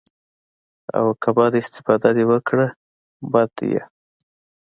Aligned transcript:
او 0.97 1.05
که 1.21 1.29
بده 1.37 1.57
استفاده 1.63 2.09
دې 2.17 2.23
وکړه 2.31 2.67
بد 3.31 3.49
ديه. 3.57 3.83